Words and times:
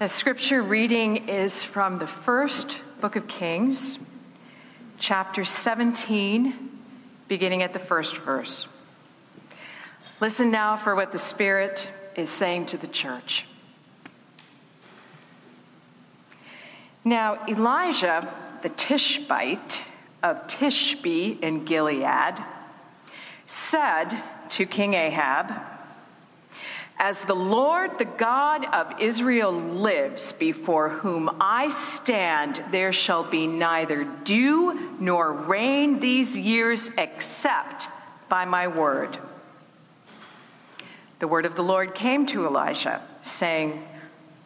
The 0.00 0.08
scripture 0.08 0.60
reading 0.60 1.28
is 1.28 1.62
from 1.62 2.00
the 2.00 2.06
first 2.08 2.80
book 3.00 3.14
of 3.14 3.28
Kings, 3.28 3.96
chapter 4.98 5.44
17, 5.44 6.52
beginning 7.28 7.62
at 7.62 7.72
the 7.72 7.78
first 7.78 8.16
verse. 8.16 8.66
Listen 10.20 10.50
now 10.50 10.76
for 10.76 10.96
what 10.96 11.12
the 11.12 11.18
Spirit 11.20 11.88
is 12.16 12.28
saying 12.28 12.66
to 12.66 12.76
the 12.76 12.88
church. 12.88 13.46
Now, 17.04 17.46
Elijah, 17.46 18.28
the 18.62 18.70
Tishbite 18.70 19.80
of 20.24 20.48
Tishbe 20.48 21.40
in 21.40 21.64
Gilead, 21.64 22.42
said 23.46 24.08
to 24.50 24.66
King 24.66 24.94
Ahab, 24.94 25.52
As 26.96 27.20
the 27.22 27.34
Lord, 27.34 27.98
the 27.98 28.04
God 28.04 28.64
of 28.66 29.00
Israel, 29.00 29.52
lives, 29.52 30.32
before 30.32 30.88
whom 30.88 31.28
I 31.40 31.70
stand, 31.70 32.62
there 32.70 32.92
shall 32.92 33.24
be 33.24 33.46
neither 33.46 34.04
dew 34.04 34.96
nor 35.00 35.32
rain 35.32 35.98
these 35.98 36.36
years 36.38 36.90
except 36.96 37.88
by 38.28 38.44
my 38.44 38.68
word. 38.68 39.18
The 41.18 41.28
word 41.28 41.46
of 41.46 41.56
the 41.56 41.64
Lord 41.64 41.94
came 41.94 42.26
to 42.26 42.46
Elijah, 42.46 43.02
saying, 43.22 43.86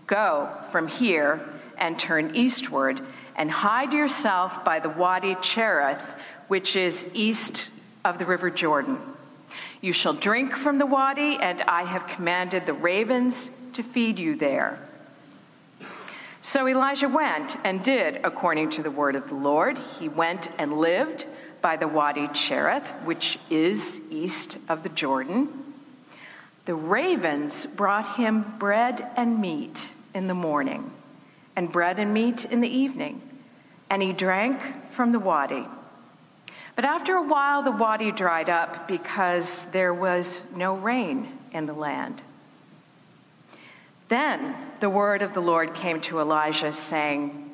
Go 0.06 0.48
from 0.70 0.88
here 0.88 1.46
and 1.76 1.98
turn 1.98 2.34
eastward, 2.34 3.00
and 3.36 3.50
hide 3.50 3.92
yourself 3.92 4.64
by 4.64 4.80
the 4.80 4.88
Wadi 4.88 5.36
Cherith, 5.42 6.14
which 6.48 6.76
is 6.76 7.06
east 7.12 7.68
of 8.04 8.18
the 8.18 8.24
river 8.24 8.50
Jordan. 8.50 8.98
You 9.80 9.92
shall 9.92 10.14
drink 10.14 10.56
from 10.56 10.78
the 10.78 10.86
wadi, 10.86 11.38
and 11.40 11.62
I 11.62 11.84
have 11.84 12.06
commanded 12.06 12.66
the 12.66 12.72
ravens 12.72 13.50
to 13.74 13.82
feed 13.82 14.18
you 14.18 14.36
there. 14.36 14.78
So 16.42 16.66
Elijah 16.66 17.08
went 17.08 17.56
and 17.64 17.82
did 17.82 18.20
according 18.24 18.70
to 18.70 18.82
the 18.82 18.90
word 18.90 19.16
of 19.16 19.28
the 19.28 19.34
Lord. 19.34 19.78
He 19.98 20.08
went 20.08 20.48
and 20.58 20.78
lived 20.78 21.26
by 21.60 21.76
the 21.76 21.88
Wadi 21.88 22.28
Cherith, 22.28 22.88
which 23.04 23.38
is 23.50 24.00
east 24.10 24.56
of 24.68 24.82
the 24.82 24.88
Jordan. 24.88 25.48
The 26.64 26.74
ravens 26.74 27.66
brought 27.66 28.16
him 28.16 28.54
bread 28.58 29.06
and 29.16 29.40
meat 29.40 29.90
in 30.14 30.26
the 30.26 30.34
morning, 30.34 30.90
and 31.56 31.72
bread 31.72 31.98
and 31.98 32.14
meat 32.14 32.44
in 32.44 32.60
the 32.60 32.68
evening, 32.68 33.20
and 33.90 34.02
he 34.02 34.12
drank 34.12 34.60
from 34.90 35.12
the 35.12 35.18
wadi. 35.18 35.66
But 36.78 36.84
after 36.84 37.16
a 37.16 37.22
while, 37.24 37.64
the 37.64 37.72
wadi 37.72 38.12
dried 38.12 38.48
up 38.48 38.86
because 38.86 39.64
there 39.72 39.92
was 39.92 40.42
no 40.54 40.76
rain 40.76 41.26
in 41.50 41.66
the 41.66 41.72
land. 41.72 42.22
Then 44.06 44.54
the 44.78 44.88
word 44.88 45.22
of 45.22 45.32
the 45.32 45.42
Lord 45.42 45.74
came 45.74 46.00
to 46.02 46.20
Elijah, 46.20 46.72
saying, 46.72 47.50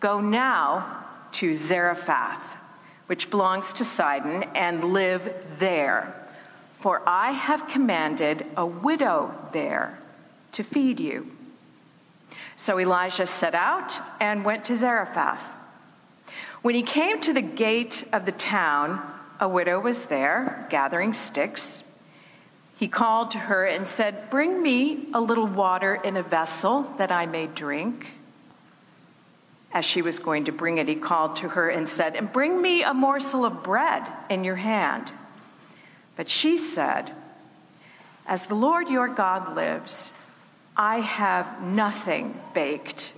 Go 0.00 0.22
now 0.22 1.04
to 1.32 1.52
Zarephath, 1.52 2.56
which 3.04 3.28
belongs 3.28 3.74
to 3.74 3.84
Sidon, 3.84 4.44
and 4.54 4.94
live 4.94 5.30
there, 5.58 6.14
for 6.78 7.02
I 7.06 7.32
have 7.32 7.68
commanded 7.68 8.46
a 8.56 8.64
widow 8.64 9.34
there 9.52 9.98
to 10.52 10.62
feed 10.62 11.00
you. 11.00 11.30
So 12.56 12.80
Elijah 12.80 13.26
set 13.26 13.54
out 13.54 14.00
and 14.22 14.42
went 14.42 14.64
to 14.64 14.74
Zarephath. 14.74 15.57
When 16.62 16.74
he 16.74 16.82
came 16.82 17.20
to 17.20 17.32
the 17.32 17.42
gate 17.42 18.04
of 18.12 18.26
the 18.26 18.32
town, 18.32 19.00
a 19.38 19.48
widow 19.48 19.78
was 19.78 20.06
there 20.06 20.66
gathering 20.70 21.14
sticks. 21.14 21.84
He 22.78 22.88
called 22.88 23.32
to 23.32 23.38
her 23.38 23.64
and 23.64 23.86
said, 23.86 24.30
Bring 24.30 24.62
me 24.62 25.08
a 25.14 25.20
little 25.20 25.46
water 25.46 25.94
in 25.94 26.16
a 26.16 26.22
vessel 26.22 26.82
that 26.98 27.12
I 27.12 27.26
may 27.26 27.46
drink. 27.46 28.12
As 29.72 29.84
she 29.84 30.02
was 30.02 30.18
going 30.18 30.46
to 30.46 30.52
bring 30.52 30.78
it, 30.78 30.88
he 30.88 30.94
called 30.94 31.36
to 31.36 31.50
her 31.50 31.68
and 31.68 31.88
said, 31.88 32.16
And 32.16 32.32
bring 32.32 32.60
me 32.60 32.82
a 32.82 32.94
morsel 32.94 33.44
of 33.44 33.62
bread 33.62 34.04
in 34.28 34.42
your 34.42 34.56
hand. 34.56 35.12
But 36.16 36.30
she 36.30 36.58
said, 36.58 37.12
As 38.26 38.46
the 38.46 38.54
Lord 38.54 38.88
your 38.88 39.08
God 39.08 39.54
lives, 39.54 40.10
I 40.76 41.00
have 41.00 41.62
nothing 41.62 42.40
baked 42.54 43.12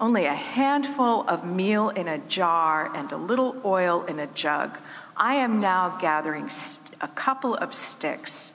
only 0.00 0.26
a 0.26 0.34
handful 0.34 1.28
of 1.28 1.44
meal 1.44 1.88
in 1.90 2.08
a 2.08 2.18
jar 2.18 2.94
and 2.94 3.10
a 3.12 3.16
little 3.16 3.56
oil 3.64 4.04
in 4.04 4.18
a 4.20 4.26
jug. 4.28 4.78
I 5.16 5.34
am 5.36 5.60
now 5.60 5.98
gathering 6.00 6.50
a 7.00 7.08
couple 7.08 7.54
of 7.54 7.74
sticks 7.74 8.52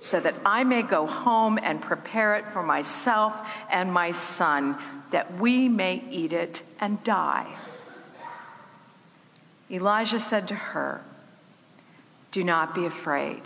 so 0.00 0.20
that 0.20 0.34
I 0.46 0.64
may 0.64 0.82
go 0.82 1.06
home 1.06 1.58
and 1.60 1.80
prepare 1.80 2.36
it 2.36 2.46
for 2.48 2.62
myself 2.62 3.40
and 3.70 3.92
my 3.92 4.12
son, 4.12 4.76
that 5.10 5.38
we 5.38 5.68
may 5.68 6.04
eat 6.10 6.32
it 6.32 6.62
and 6.80 7.02
die. 7.02 7.46
Elijah 9.70 10.20
said 10.20 10.48
to 10.48 10.54
her, 10.54 11.02
Do 12.30 12.44
not 12.44 12.74
be 12.74 12.86
afraid. 12.86 13.42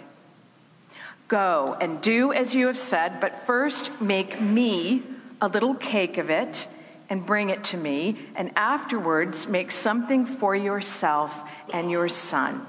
Go 1.29 1.77
and 1.81 2.03
do 2.03 2.33
as 2.33 2.55
you 2.55 2.67
have 2.67 2.79
said, 2.79 3.21
but 3.21 3.47
first 3.47 3.91
make 4.01 4.41
me 4.41 5.03
a 5.41 5.49
little 5.49 5.75
cake 5.75 6.19
of 6.19 6.29
it 6.29 6.69
and 7.13 7.27
bring 7.27 7.51
it 7.51 7.63
to 7.63 7.77
me, 7.77 8.17
and 8.37 8.51
afterwards 8.57 9.47
make 9.47 9.71
something 9.71 10.25
for 10.25 10.57
yourself 10.57 11.43
and 11.71 11.91
your 11.91 12.09
son. 12.09 12.67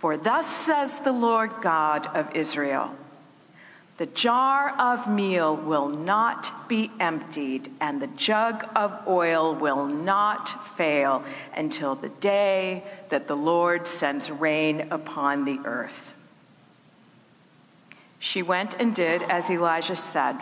For 0.00 0.18
thus 0.18 0.46
says 0.46 0.98
the 0.98 1.12
Lord 1.12 1.50
God 1.62 2.06
of 2.14 2.36
Israel 2.36 2.94
The 3.96 4.04
jar 4.04 4.78
of 4.78 5.08
meal 5.08 5.56
will 5.56 5.88
not 5.88 6.68
be 6.68 6.90
emptied, 7.00 7.70
and 7.80 8.02
the 8.02 8.08
jug 8.08 8.70
of 8.76 9.08
oil 9.08 9.54
will 9.54 9.86
not 9.86 10.50
fail 10.76 11.24
until 11.56 11.94
the 11.94 12.10
day 12.10 12.84
that 13.08 13.28
the 13.28 13.36
Lord 13.36 13.86
sends 13.86 14.30
rain 14.30 14.88
upon 14.90 15.46
the 15.46 15.58
earth. 15.64 16.12
She 18.18 18.42
went 18.42 18.74
and 18.74 18.94
did 18.94 19.22
as 19.22 19.48
Elijah 19.48 19.96
said, 19.96 20.36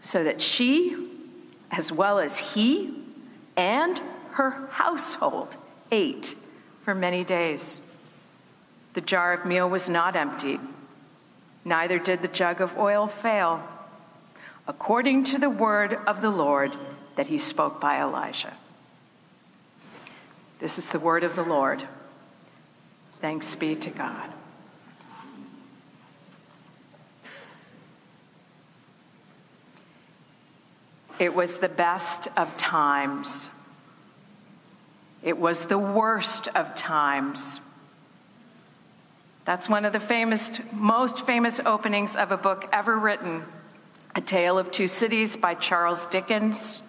so 0.00 0.24
that 0.24 0.42
she 0.42 1.07
as 1.70 1.92
well 1.92 2.18
as 2.18 2.38
he 2.38 2.94
and 3.56 4.00
her 4.32 4.68
household 4.70 5.56
ate 5.90 6.34
for 6.82 6.94
many 6.94 7.24
days. 7.24 7.80
The 8.94 9.00
jar 9.00 9.32
of 9.32 9.44
meal 9.44 9.68
was 9.68 9.88
not 9.88 10.16
emptied, 10.16 10.60
neither 11.64 11.98
did 11.98 12.22
the 12.22 12.28
jug 12.28 12.60
of 12.60 12.78
oil 12.78 13.06
fail, 13.06 13.62
according 14.66 15.24
to 15.24 15.38
the 15.38 15.50
word 15.50 15.98
of 16.06 16.20
the 16.20 16.30
Lord 16.30 16.72
that 17.16 17.26
he 17.26 17.38
spoke 17.38 17.80
by 17.80 18.00
Elijah. 18.00 18.54
This 20.60 20.78
is 20.78 20.88
the 20.88 20.98
word 20.98 21.24
of 21.24 21.36
the 21.36 21.42
Lord. 21.42 21.82
Thanks 23.20 23.54
be 23.54 23.74
to 23.76 23.90
God. 23.90 24.32
It 31.18 31.34
was 31.34 31.58
the 31.58 31.68
best 31.68 32.28
of 32.36 32.56
times. 32.56 33.50
It 35.22 35.36
was 35.36 35.66
the 35.66 35.78
worst 35.78 36.48
of 36.48 36.74
times. 36.74 37.60
That's 39.44 39.68
one 39.68 39.84
of 39.84 39.92
the 39.92 40.00
famous, 40.00 40.50
most 40.72 41.26
famous 41.26 41.58
openings 41.64 42.14
of 42.14 42.30
a 42.30 42.36
book 42.36 42.68
ever 42.72 42.96
written 42.96 43.42
A 44.14 44.20
Tale 44.20 44.58
of 44.58 44.70
Two 44.70 44.86
Cities 44.86 45.36
by 45.36 45.54
Charles 45.54 46.06
Dickens. 46.06 46.82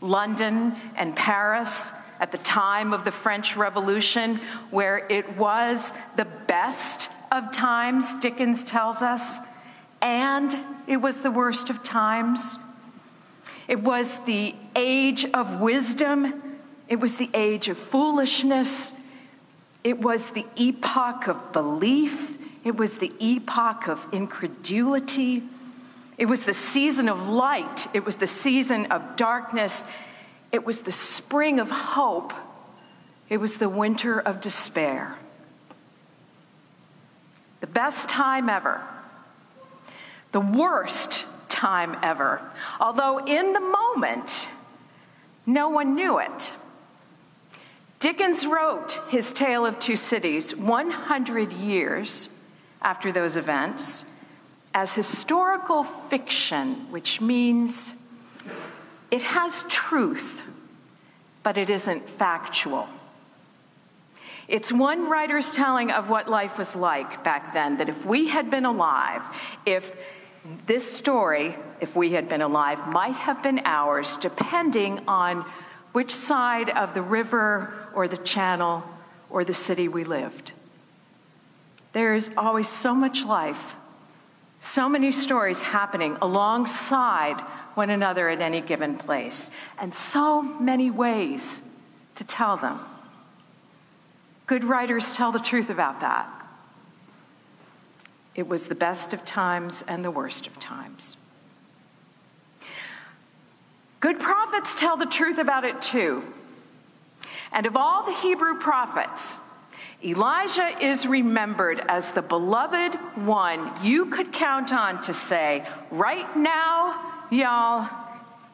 London 0.00 0.74
and 0.96 1.14
Paris 1.16 1.90
at 2.20 2.32
the 2.32 2.38
time 2.38 2.92
of 2.92 3.04
the 3.04 3.10
French 3.12 3.56
Revolution, 3.56 4.36
where 4.70 5.06
it 5.10 5.36
was 5.36 5.92
the 6.16 6.26
best 6.46 7.08
of 7.30 7.52
times, 7.52 8.16
Dickens 8.16 8.62
tells 8.64 9.02
us, 9.02 9.36
and 10.00 10.56
it 10.86 10.98
was 10.98 11.20
the 11.20 11.30
worst 11.30 11.70
of 11.70 11.82
times. 11.82 12.58
It 13.68 13.80
was 13.80 14.18
the 14.20 14.54
age 14.74 15.24
of 15.24 15.60
wisdom. 15.60 16.42
It 16.88 17.00
was 17.00 17.16
the 17.16 17.30
age 17.34 17.68
of 17.68 17.76
foolishness. 17.76 18.92
It 19.82 19.98
was 19.98 20.30
the 20.30 20.46
epoch 20.56 21.28
of 21.28 21.52
belief. 21.52 22.36
It 22.64 22.76
was 22.76 22.98
the 22.98 23.12
epoch 23.18 23.88
of 23.88 24.06
incredulity. 24.12 25.42
It 26.18 26.26
was 26.26 26.44
the 26.44 26.54
season 26.54 27.08
of 27.08 27.28
light. 27.28 27.88
It 27.94 28.04
was 28.04 28.16
the 28.16 28.26
season 28.26 28.86
of 28.86 29.16
darkness. 29.16 29.84
It 30.52 30.64
was 30.64 30.82
the 30.82 30.92
spring 30.92 31.58
of 31.58 31.70
hope. 31.70 32.32
It 33.28 33.38
was 33.38 33.56
the 33.56 33.68
winter 33.68 34.18
of 34.18 34.40
despair. 34.40 35.16
The 37.60 37.66
best 37.66 38.08
time 38.08 38.48
ever. 38.48 38.80
The 40.32 40.40
worst 40.40 41.26
time 41.56 41.96
ever, 42.02 42.42
although 42.78 43.24
in 43.24 43.54
the 43.54 43.60
moment, 43.60 44.46
no 45.46 45.70
one 45.70 45.94
knew 45.94 46.18
it. 46.18 46.52
Dickens 47.98 48.46
wrote 48.46 49.00
his 49.08 49.32
Tale 49.32 49.64
of 49.64 49.78
Two 49.78 49.96
Cities 49.96 50.54
100 50.54 51.52
years 51.54 52.28
after 52.82 53.10
those 53.10 53.36
events, 53.36 54.04
as 54.74 54.92
historical 54.92 55.82
fiction, 55.82 56.90
which 56.90 57.22
means 57.22 57.94
it 59.10 59.22
has 59.22 59.64
truth, 59.68 60.42
but 61.42 61.56
it 61.56 61.70
isn't 61.70 62.06
factual. 62.06 62.86
It's 64.46 64.70
one 64.70 65.08
writer's 65.08 65.54
telling 65.54 65.90
of 65.90 66.10
what 66.10 66.28
life 66.28 66.58
was 66.58 66.76
like 66.76 67.24
back 67.24 67.54
then, 67.54 67.78
that 67.78 67.88
if 67.88 68.04
we 68.04 68.28
had 68.28 68.50
been 68.50 68.66
alive, 68.66 69.22
if 69.64 69.96
this 70.66 70.90
story, 70.90 71.56
if 71.80 71.96
we 71.96 72.10
had 72.10 72.28
been 72.28 72.42
alive, 72.42 72.92
might 72.92 73.14
have 73.14 73.42
been 73.42 73.60
ours, 73.64 74.16
depending 74.16 75.00
on 75.08 75.44
which 75.92 76.14
side 76.14 76.68
of 76.70 76.94
the 76.94 77.02
river 77.02 77.72
or 77.94 78.08
the 78.08 78.16
channel 78.18 78.84
or 79.30 79.44
the 79.44 79.54
city 79.54 79.88
we 79.88 80.04
lived. 80.04 80.52
There 81.92 82.14
is 82.14 82.30
always 82.36 82.68
so 82.68 82.94
much 82.94 83.24
life, 83.24 83.74
so 84.60 84.88
many 84.88 85.12
stories 85.12 85.62
happening 85.62 86.18
alongside 86.20 87.40
one 87.74 87.90
another 87.90 88.28
at 88.28 88.40
any 88.40 88.60
given 88.60 88.98
place, 88.98 89.50
and 89.78 89.94
so 89.94 90.42
many 90.42 90.90
ways 90.90 91.60
to 92.16 92.24
tell 92.24 92.56
them. 92.56 92.80
Good 94.46 94.64
writers 94.64 95.12
tell 95.12 95.32
the 95.32 95.38
truth 95.38 95.70
about 95.70 96.00
that. 96.00 96.28
It 98.36 98.46
was 98.46 98.66
the 98.66 98.74
best 98.74 99.14
of 99.14 99.24
times 99.24 99.82
and 99.88 100.04
the 100.04 100.10
worst 100.10 100.46
of 100.46 100.60
times. 100.60 101.16
Good 104.00 104.20
prophets 104.20 104.78
tell 104.78 104.98
the 104.98 105.06
truth 105.06 105.38
about 105.38 105.64
it 105.64 105.80
too. 105.80 106.22
And 107.50 107.64
of 107.64 107.76
all 107.76 108.04
the 108.04 108.12
Hebrew 108.12 108.58
prophets, 108.58 109.38
Elijah 110.04 110.76
is 110.78 111.06
remembered 111.06 111.80
as 111.88 112.10
the 112.10 112.20
beloved 112.20 112.94
one 113.24 113.72
you 113.82 114.06
could 114.06 114.32
count 114.32 114.70
on 114.70 115.00
to 115.04 115.14
say, 115.14 115.66
right 115.90 116.36
now, 116.36 117.24
y'all, 117.30 117.88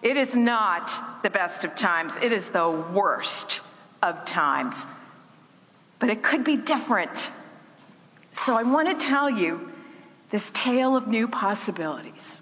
it 0.01 0.17
is 0.17 0.37
not 0.37 1.23
the 1.25 1.31
best 1.31 1.65
of 1.65 1.75
times, 1.75 2.17
it 2.19 2.31
is 2.31 2.51
the 2.51 2.71
worst 2.71 3.61
of 4.01 4.25
times. 4.25 4.87
But 5.99 6.11
it 6.11 6.23
could 6.23 6.45
be 6.45 6.57
different. 6.57 7.31
So 8.33 8.57
I 8.57 8.63
want 8.63 8.89
to 8.89 9.05
tell 9.05 9.29
you 9.29 9.72
this 10.33 10.51
tale 10.53 10.97
of 10.97 11.07
new 11.07 11.29
possibilities. 11.29 12.41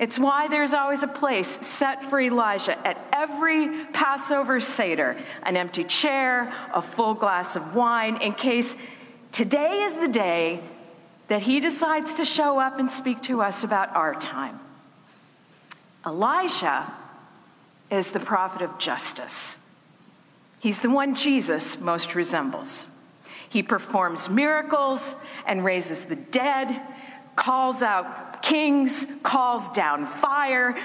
It's 0.00 0.18
why 0.18 0.48
there's 0.48 0.72
always 0.72 1.04
a 1.04 1.06
place 1.06 1.64
set 1.64 2.02
for 2.02 2.20
Elijah 2.20 2.76
at 2.84 2.98
every 3.12 3.84
Passover 3.92 4.58
Seder 4.58 5.16
an 5.44 5.56
empty 5.56 5.84
chair, 5.84 6.52
a 6.72 6.82
full 6.82 7.14
glass 7.14 7.54
of 7.54 7.76
wine, 7.76 8.20
in 8.20 8.32
case 8.32 8.74
today 9.30 9.82
is 9.82 9.96
the 9.98 10.08
day 10.08 10.60
that 11.28 11.42
he 11.42 11.60
decides 11.60 12.14
to 12.14 12.24
show 12.24 12.58
up 12.58 12.80
and 12.80 12.90
speak 12.90 13.22
to 13.24 13.40
us 13.42 13.62
about 13.62 13.94
our 13.94 14.14
time. 14.14 14.58
Elijah 16.06 16.90
is 17.90 18.10
the 18.10 18.20
prophet 18.20 18.62
of 18.62 18.78
justice. 18.78 19.56
He's 20.58 20.80
the 20.80 20.90
one 20.90 21.14
Jesus 21.14 21.78
most 21.78 22.14
resembles. 22.14 22.86
He 23.54 23.62
performs 23.62 24.28
miracles 24.28 25.14
and 25.46 25.64
raises 25.64 26.02
the 26.02 26.16
dead, 26.16 26.82
calls 27.36 27.82
out 27.82 28.42
kings, 28.42 29.06
calls 29.22 29.68
down 29.68 30.06
fire, 30.08 30.76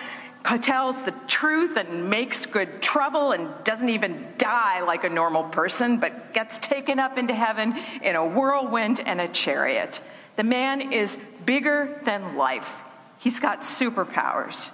tells 0.62 1.01
the 1.01 1.16
truth 1.25 1.77
and 1.77 2.12
makes 2.12 2.45
good 2.45 2.80
trouble 2.80 3.31
and 3.31 3.50
doesn't 3.63 3.89
even 3.89 4.24
die 4.38 4.81
like 4.81 5.04
a 5.04 5.10
normal 5.10 5.45
person, 5.45 5.98
but 5.98 6.31
gets 6.36 6.60
taken 6.60 7.00
up 7.00 7.18
into 7.18 7.33
heaven 7.33 7.75
in 8.04 8.16
a 8.16 8.24
whirlwind 8.24 9.01
and 9.04 9.19
a 9.19 9.27
chariot. 9.27 10.00
The 10.36 10.44
man 10.44 10.94
is 10.94 11.18
bigger 11.48 12.00
than 12.06 12.38
life. 12.38 12.81
He's 13.18 13.39
got 13.39 13.62
superpowers. 13.62 14.69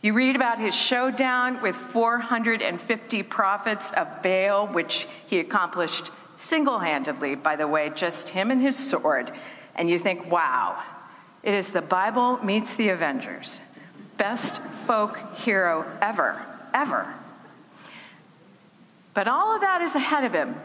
You 0.00 0.14
read 0.14 0.36
about 0.36 0.58
his 0.58 0.74
showdown 0.74 1.60
with 1.60 1.76
450 1.76 3.22
prophets 3.24 3.92
of 3.92 4.22
Baal, 4.22 4.68
which 4.68 5.06
he 5.26 5.38
accomplished 5.38 6.10
single 6.36 6.78
handedly, 6.78 7.34
by 7.34 7.56
the 7.56 7.68
way, 7.68 7.90
just 7.94 8.28
him 8.28 8.50
and 8.50 8.60
his 8.60 8.76
sword, 8.76 9.32
and 9.74 9.88
you 9.88 9.98
think, 9.98 10.30
wow, 10.30 10.82
it 11.42 11.54
is 11.54 11.70
the 11.70 11.82
Bible 11.82 12.42
meets 12.44 12.76
the 12.76 12.88
Avengers. 12.88 13.60
Best 14.16 14.62
folk 14.86 15.18
hero 15.36 15.84
ever, 16.00 16.40
ever. 16.72 17.12
But 19.12 19.28
all 19.28 19.54
of 19.54 19.60
that 19.60 19.82
is 19.82 19.94
ahead 19.94 20.24
of 20.24 20.32
him 20.32 20.56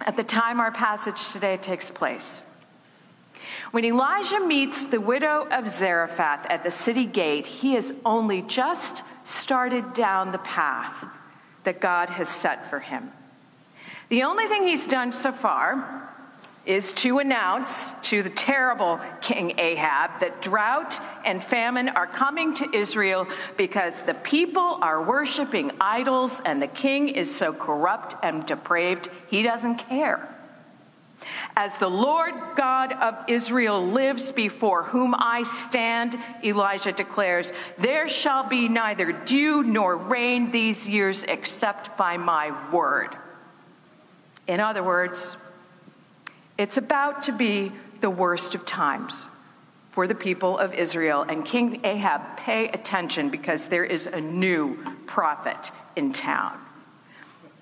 at 0.00 0.16
the 0.16 0.24
time 0.24 0.60
our 0.60 0.72
passage 0.72 1.32
today 1.32 1.56
takes 1.56 1.90
place. 1.90 2.42
When 3.70 3.84
Elijah 3.84 4.40
meets 4.40 4.84
the 4.86 5.00
widow 5.00 5.46
of 5.50 5.68
Zarephath 5.68 6.46
at 6.50 6.64
the 6.64 6.70
city 6.70 7.04
gate, 7.04 7.46
he 7.46 7.74
has 7.74 7.92
only 8.04 8.42
just 8.42 9.02
started 9.24 9.92
down 9.92 10.32
the 10.32 10.38
path 10.38 11.04
that 11.64 11.80
God 11.80 12.10
has 12.10 12.28
set 12.28 12.68
for 12.70 12.80
him. 12.80 13.10
The 14.10 14.24
only 14.24 14.48
thing 14.48 14.64
he's 14.64 14.88
done 14.88 15.12
so 15.12 15.30
far 15.30 16.08
is 16.66 16.92
to 16.94 17.20
announce 17.20 17.92
to 18.02 18.24
the 18.24 18.30
terrible 18.30 18.98
King 19.20 19.54
Ahab 19.56 20.18
that 20.18 20.42
drought 20.42 21.00
and 21.24 21.40
famine 21.40 21.88
are 21.88 22.08
coming 22.08 22.52
to 22.54 22.76
Israel 22.76 23.28
because 23.56 24.02
the 24.02 24.14
people 24.14 24.80
are 24.82 25.00
worshiping 25.00 25.70
idols 25.80 26.42
and 26.44 26.60
the 26.60 26.66
king 26.66 27.08
is 27.08 27.32
so 27.32 27.52
corrupt 27.52 28.16
and 28.20 28.44
depraved, 28.46 29.08
he 29.28 29.44
doesn't 29.44 29.76
care. 29.76 30.28
As 31.54 31.76
the 31.78 31.88
Lord 31.88 32.34
God 32.56 32.92
of 32.92 33.14
Israel 33.28 33.86
lives 33.86 34.32
before 34.32 34.82
whom 34.82 35.14
I 35.16 35.44
stand, 35.44 36.16
Elijah 36.42 36.92
declares, 36.92 37.52
there 37.78 38.08
shall 38.08 38.48
be 38.48 38.68
neither 38.68 39.12
dew 39.12 39.62
nor 39.62 39.96
rain 39.96 40.50
these 40.50 40.88
years 40.88 41.22
except 41.22 41.96
by 41.96 42.16
my 42.16 42.52
word. 42.72 43.16
In 44.50 44.58
other 44.58 44.82
words, 44.82 45.36
it's 46.58 46.76
about 46.76 47.22
to 47.22 47.32
be 47.32 47.70
the 48.00 48.10
worst 48.10 48.56
of 48.56 48.66
times 48.66 49.28
for 49.92 50.08
the 50.08 50.14
people 50.16 50.58
of 50.58 50.74
Israel. 50.74 51.22
And 51.22 51.44
King 51.44 51.80
Ahab, 51.84 52.36
pay 52.36 52.66
attention 52.66 53.30
because 53.30 53.68
there 53.68 53.84
is 53.84 54.08
a 54.08 54.20
new 54.20 54.76
prophet 55.06 55.70
in 55.94 56.10
town. 56.12 56.58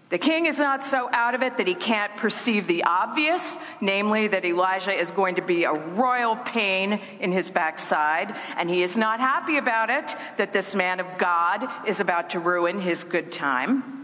The 0.09 0.17
king 0.17 0.47
is 0.47 0.59
not 0.59 0.83
so 0.83 1.11
out 1.13 1.35
of 1.35 1.43
it 1.43 1.59
that 1.59 1.67
he 1.67 1.75
can't 1.75 2.17
perceive 2.17 2.67
the 2.67 2.85
obvious, 2.85 3.59
namely 3.83 4.27
that 4.29 4.47
Elijah 4.47 4.99
is 4.99 5.11
going 5.11 5.35
to 5.35 5.43
be 5.43 5.65
a 5.65 5.75
royal 5.75 6.37
pain 6.37 7.03
in 7.21 7.33
his 7.33 7.51
backside, 7.51 8.35
and 8.57 8.71
he 8.71 8.83
is 8.83 8.97
not 8.97 9.21
happy 9.21 9.59
about 9.59 9.91
it 9.91 10.17
that 10.39 10.55
this 10.55 10.75
man 10.75 11.01
of 11.01 11.19
God 11.19 11.69
is 11.87 12.01
about 12.01 12.31
to 12.31 12.41
ruin 12.41 12.81
his 12.81 13.05
good 13.05 13.31
time. 13.31 13.98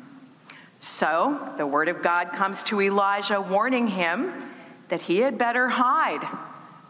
So 0.84 1.54
the 1.56 1.66
word 1.66 1.88
of 1.88 2.02
God 2.02 2.32
comes 2.32 2.62
to 2.64 2.78
Elijah, 2.82 3.40
warning 3.40 3.88
him 3.88 4.30
that 4.90 5.00
he 5.00 5.16
had 5.16 5.38
better 5.38 5.66
hide. 5.66 6.28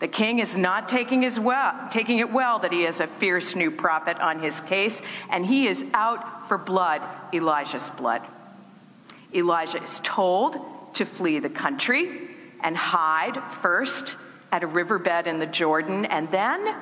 The 0.00 0.08
king 0.08 0.40
is 0.40 0.56
not 0.56 0.88
taking, 0.88 1.22
his 1.22 1.38
well, 1.38 1.72
taking 1.92 2.18
it 2.18 2.32
well 2.32 2.58
that 2.58 2.72
he 2.72 2.82
has 2.82 2.98
a 2.98 3.06
fierce 3.06 3.54
new 3.54 3.70
prophet 3.70 4.18
on 4.18 4.40
his 4.40 4.60
case, 4.62 5.00
and 5.30 5.46
he 5.46 5.68
is 5.68 5.84
out 5.94 6.48
for 6.48 6.58
blood, 6.58 7.02
Elijah's 7.32 7.88
blood. 7.90 8.22
Elijah 9.32 9.80
is 9.80 10.00
told 10.02 10.56
to 10.94 11.06
flee 11.06 11.38
the 11.38 11.48
country 11.48 12.28
and 12.64 12.76
hide 12.76 13.40
first 13.62 14.16
at 14.50 14.64
a 14.64 14.66
riverbed 14.66 15.28
in 15.28 15.38
the 15.38 15.46
Jordan, 15.46 16.04
and 16.06 16.28
then 16.32 16.74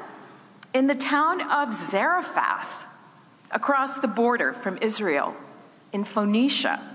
in 0.73 0.87
the 0.87 0.95
town 0.95 1.42
of 1.42 1.75
Zarephath, 1.75 2.87
across 3.50 3.99
the 3.99 4.09
border 4.09 4.54
from 4.54 4.78
Israel, 4.78 5.37
in 5.92 6.04
Phoenicia. 6.04 6.88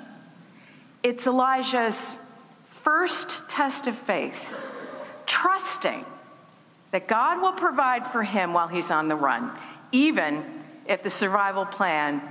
It's 1.04 1.28
Elijah's 1.28 2.18
first 2.66 3.48
test 3.50 3.88
of 3.88 3.96
faith, 3.96 4.54
trusting 5.26 6.06
that 6.92 7.08
God 7.08 7.42
will 7.42 7.54
provide 7.54 8.08
for 8.08 8.24
him 8.24 8.54
while 8.54 8.68
he's 8.68 8.92
on 8.92 9.08
the 9.08 9.16
run, 9.16 9.52
even 9.92 10.44
if 10.86 11.04
the 11.04 11.10
survival 11.10 11.66
plan 11.66 12.22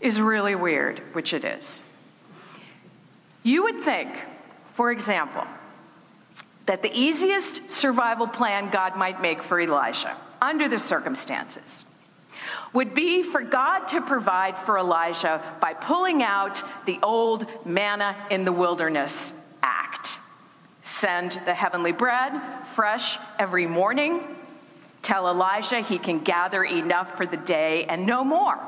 is 0.00 0.20
really 0.20 0.54
weird, 0.54 1.00
which 1.12 1.34
it 1.34 1.44
is. 1.44 1.84
You 3.42 3.64
would 3.64 3.80
think, 3.80 4.10
for 4.74 4.90
example, 4.90 5.44
that 6.66 6.82
the 6.82 6.98
easiest 6.98 7.70
survival 7.70 8.26
plan 8.26 8.70
God 8.70 8.96
might 8.96 9.20
make 9.20 9.42
for 9.42 9.60
Elijah 9.60 10.16
under 10.40 10.68
the 10.68 10.78
circumstances 10.78 11.84
would 12.72 12.94
be 12.94 13.22
for 13.22 13.42
God 13.42 13.86
to 13.88 14.00
provide 14.00 14.56
for 14.56 14.78
Elijah 14.78 15.42
by 15.60 15.74
pulling 15.74 16.22
out 16.22 16.62
the 16.86 16.98
old 17.02 17.46
manna 17.66 18.16
in 18.30 18.44
the 18.44 18.52
wilderness 18.52 19.32
act. 19.62 20.18
Send 20.82 21.32
the 21.44 21.54
heavenly 21.54 21.92
bread 21.92 22.32
fresh 22.74 23.18
every 23.38 23.66
morning. 23.66 24.22
Tell 25.02 25.28
Elijah 25.28 25.80
he 25.80 25.98
can 25.98 26.20
gather 26.20 26.62
enough 26.62 27.16
for 27.16 27.26
the 27.26 27.36
day 27.36 27.84
and 27.84 28.06
no 28.06 28.22
more. 28.22 28.58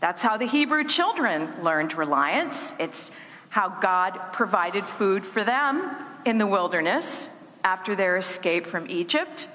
That's 0.00 0.22
how 0.22 0.36
the 0.36 0.46
Hebrew 0.46 0.84
children 0.84 1.62
learned 1.62 1.94
reliance. 1.94 2.74
It's 2.78 3.10
how 3.48 3.68
God 3.68 4.18
provided 4.32 4.84
food 4.84 5.26
for 5.26 5.42
them 5.42 5.90
in 6.24 6.38
the 6.38 6.46
wilderness 6.46 7.28
after 7.64 7.96
their 7.96 8.16
escape 8.16 8.66
from 8.66 8.88
Egypt. 8.88 9.48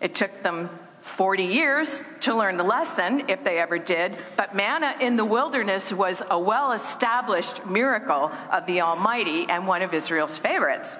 It 0.00 0.14
took 0.14 0.42
them 0.42 0.70
40 1.08 1.44
years 1.44 2.02
to 2.20 2.34
learn 2.34 2.56
the 2.56 2.64
lesson, 2.64 3.28
if 3.28 3.42
they 3.42 3.58
ever 3.58 3.78
did, 3.78 4.16
but 4.36 4.54
manna 4.54 4.94
in 5.00 5.16
the 5.16 5.24
wilderness 5.24 5.92
was 5.92 6.22
a 6.30 6.38
well 6.38 6.72
established 6.72 7.66
miracle 7.66 8.30
of 8.52 8.66
the 8.66 8.82
Almighty 8.82 9.46
and 9.48 9.66
one 9.66 9.82
of 9.82 9.94
Israel's 9.94 10.36
favorites. 10.36 10.96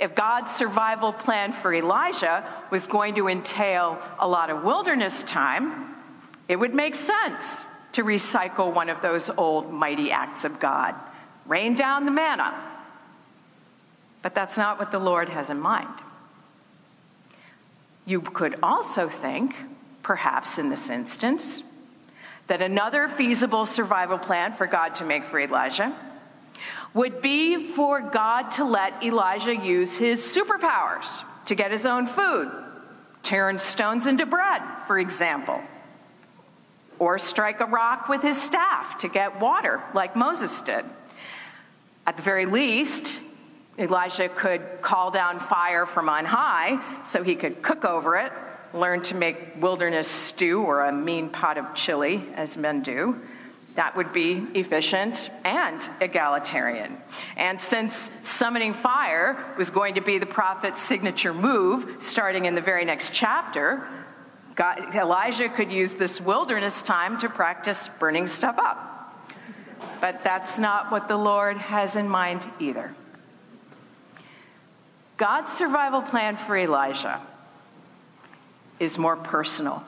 If 0.00 0.14
God's 0.14 0.52
survival 0.52 1.12
plan 1.12 1.52
for 1.52 1.72
Elijah 1.72 2.44
was 2.70 2.86
going 2.86 3.14
to 3.14 3.28
entail 3.28 3.98
a 4.18 4.26
lot 4.26 4.50
of 4.50 4.64
wilderness 4.64 5.22
time, 5.22 5.94
it 6.48 6.56
would 6.56 6.74
make 6.74 6.94
sense 6.94 7.64
to 7.92 8.02
recycle 8.02 8.74
one 8.74 8.88
of 8.88 9.00
those 9.00 9.30
old 9.30 9.72
mighty 9.72 10.10
acts 10.10 10.44
of 10.44 10.58
God 10.58 10.94
rain 11.46 11.74
down 11.74 12.04
the 12.04 12.10
manna. 12.10 12.52
But 14.22 14.34
that's 14.34 14.56
not 14.56 14.78
what 14.78 14.90
the 14.90 14.98
Lord 14.98 15.28
has 15.28 15.50
in 15.50 15.60
mind. 15.60 15.88
You 18.04 18.20
could 18.20 18.58
also 18.62 19.08
think, 19.08 19.54
perhaps 20.02 20.58
in 20.58 20.70
this 20.70 20.90
instance, 20.90 21.62
that 22.48 22.60
another 22.60 23.08
feasible 23.08 23.66
survival 23.66 24.18
plan 24.18 24.52
for 24.52 24.66
God 24.66 24.96
to 24.96 25.04
make 25.04 25.24
for 25.24 25.40
Elijah 25.40 25.94
would 26.94 27.22
be 27.22 27.56
for 27.72 28.00
God 28.00 28.50
to 28.52 28.64
let 28.64 29.02
Elijah 29.02 29.54
use 29.54 29.94
his 29.94 30.20
superpowers 30.20 31.24
to 31.46 31.54
get 31.54 31.70
his 31.70 31.86
own 31.86 32.06
food, 32.06 32.50
turn 33.22 33.58
stones 33.58 34.06
into 34.06 34.26
bread, 34.26 34.62
for 34.86 34.98
example, 34.98 35.60
or 36.98 37.18
strike 37.18 37.60
a 37.60 37.64
rock 37.64 38.08
with 38.08 38.22
his 38.22 38.40
staff 38.40 38.98
to 38.98 39.08
get 39.08 39.40
water, 39.40 39.82
like 39.94 40.14
Moses 40.14 40.60
did. 40.60 40.84
At 42.06 42.16
the 42.16 42.22
very 42.22 42.46
least, 42.46 43.20
Elijah 43.78 44.28
could 44.28 44.62
call 44.82 45.10
down 45.10 45.40
fire 45.40 45.86
from 45.86 46.08
on 46.08 46.24
high 46.24 47.02
so 47.04 47.22
he 47.22 47.34
could 47.34 47.62
cook 47.62 47.84
over 47.84 48.16
it, 48.16 48.32
learn 48.74 49.02
to 49.02 49.14
make 49.14 49.60
wilderness 49.60 50.08
stew 50.08 50.62
or 50.62 50.84
a 50.84 50.92
mean 50.92 51.30
pot 51.30 51.56
of 51.56 51.74
chili, 51.74 52.22
as 52.34 52.56
men 52.56 52.82
do. 52.82 53.18
That 53.74 53.96
would 53.96 54.12
be 54.12 54.46
efficient 54.54 55.30
and 55.44 55.88
egalitarian. 56.02 56.98
And 57.36 57.58
since 57.58 58.10
summoning 58.20 58.74
fire 58.74 59.54
was 59.56 59.70
going 59.70 59.94
to 59.94 60.02
be 60.02 60.18
the 60.18 60.26
prophet's 60.26 60.82
signature 60.82 61.32
move, 61.32 62.02
starting 62.02 62.44
in 62.44 62.54
the 62.54 62.60
very 62.60 62.84
next 62.84 63.14
chapter, 63.14 63.88
God, 64.54 64.94
Elijah 64.94 65.48
could 65.48 65.72
use 65.72 65.94
this 65.94 66.20
wilderness 66.20 66.82
time 66.82 67.18
to 67.20 67.30
practice 67.30 67.88
burning 67.98 68.28
stuff 68.28 68.58
up. 68.58 69.24
But 70.02 70.22
that's 70.22 70.58
not 70.58 70.92
what 70.92 71.08
the 71.08 71.16
Lord 71.16 71.56
has 71.56 71.96
in 71.96 72.06
mind 72.06 72.46
either. 72.60 72.94
God's 75.22 75.52
survival 75.52 76.02
plan 76.02 76.36
for 76.36 76.58
Elijah 76.58 77.24
is 78.80 78.98
more 78.98 79.14
personal. 79.14 79.84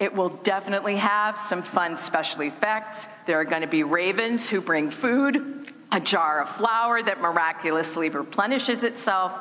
It 0.00 0.12
will 0.12 0.30
definitely 0.30 0.96
have 0.96 1.38
some 1.38 1.62
fun 1.62 1.96
special 1.96 2.42
effects. 2.42 3.06
There 3.26 3.38
are 3.38 3.44
going 3.44 3.60
to 3.60 3.68
be 3.68 3.84
ravens 3.84 4.50
who 4.50 4.60
bring 4.60 4.90
food, 4.90 5.72
a 5.92 6.00
jar 6.00 6.40
of 6.40 6.48
flour 6.48 7.00
that 7.00 7.20
miraculously 7.20 8.08
replenishes 8.08 8.82
itself. 8.82 9.40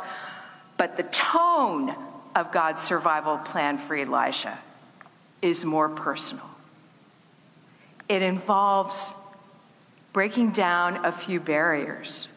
But 0.77 0.95
the 0.95 1.03
tone 1.05 1.95
of 2.35 2.51
God's 2.51 2.83
survival 2.83 3.39
plan 3.39 3.79
for 3.79 3.95
Elijah 3.95 4.59
is 5.41 5.65
more 5.65 5.89
personal. 5.89 6.51
It 8.07 8.21
involves 8.21 9.11
breaking 10.13 10.51
down 10.51 11.03
a 11.03 11.11
few 11.11 11.39
barriers 11.39 12.27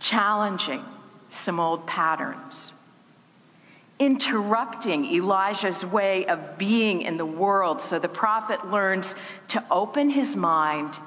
challenging 0.00 0.84
some 1.28 1.60
old 1.60 1.86
patterns, 1.86 2.72
interrupting 3.98 5.04
Elijah's 5.04 5.84
way 5.84 6.26
of 6.26 6.58
being 6.58 7.02
in 7.02 7.16
the 7.16 7.26
world 7.26 7.80
so 7.80 7.98
the 7.98 8.08
prophet 8.08 8.70
learns 8.70 9.14
to 9.48 9.62
open 9.70 10.10
his 10.10 10.34
mind 10.34 10.98